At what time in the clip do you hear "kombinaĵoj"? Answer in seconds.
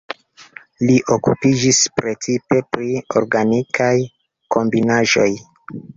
4.57-5.29